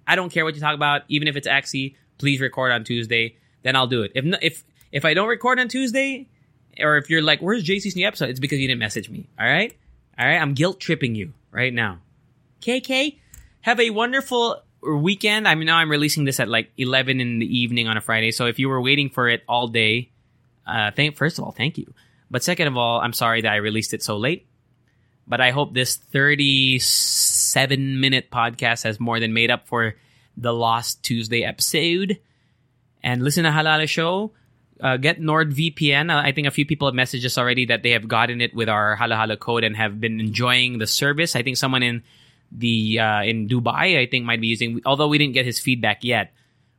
[0.08, 3.38] I don't care what you talk about, even if it's Axie please record on Tuesday,
[3.64, 4.12] then I'll do it.
[4.16, 6.28] If if if I don't record on Tuesday,
[6.80, 8.30] or if you're like, where's JC's new episode?
[8.30, 9.28] It's because you didn't message me.
[9.40, 9.76] All right,
[10.18, 10.42] all right.
[10.42, 12.00] I'm guilt tripping you right now.
[12.62, 13.20] KK,
[13.62, 15.48] have a wonderful weekend.
[15.48, 18.32] I mean, now I'm releasing this at like 11 in the evening on a Friday.
[18.32, 20.10] So if you were waiting for it all day,
[20.66, 21.94] uh, thank first of all, thank you.
[22.30, 24.48] But second of all, I'm sorry that I released it so late.
[25.28, 29.96] But I hope this 37 minute podcast has more than made up for
[30.38, 32.20] the Lost Tuesday episode
[33.04, 34.32] and listen to Halo Show.
[34.82, 36.14] Uh, get NordVPN.
[36.14, 38.68] I think a few people have messaged us already that they have gotten it with
[38.68, 41.36] our Halo code and have been enjoying the service.
[41.36, 42.04] I think someone in
[42.58, 44.82] the uh, in Dubai, I think, might be using.
[44.86, 46.34] Although we didn't get his feedback yet,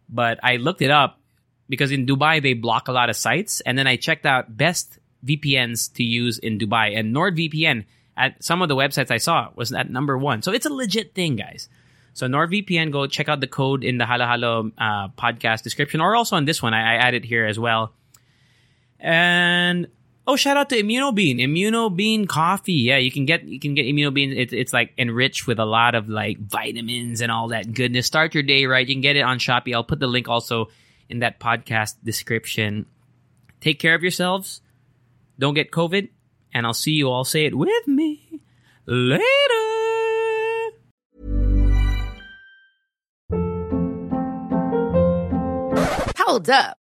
[0.09, 1.21] but I looked it up
[1.69, 4.99] because in Dubai they block a lot of sites, and then I checked out best
[5.25, 7.85] VPNs to use in Dubai, and NordVPN
[8.17, 10.43] at some of the websites I saw was at number one.
[10.43, 11.69] So it's a legit thing, guys.
[12.15, 16.17] So NordVPN, go check out the code in the Halo Halo uh, podcast description, or
[16.17, 16.73] also on this one.
[16.73, 17.93] I, I added here as well.
[18.99, 19.89] And
[20.27, 22.73] oh, shout out to Immunobean, Immunobean coffee.
[22.73, 24.37] Yeah, you can get you can get Immunobean.
[24.37, 28.07] It's it's like enriched with a lot of like vitamins and all that goodness.
[28.07, 28.87] Start your day right.
[28.87, 29.75] You can get it on Shopee.
[29.75, 30.69] I'll put the link also
[31.09, 32.87] in that podcast description.
[33.61, 34.61] Take care of yourselves.
[35.39, 36.09] Don't get COVID,
[36.53, 37.25] and I'll see you all.
[37.25, 38.41] Say it with me
[38.87, 39.23] later.
[46.19, 46.77] Hold up.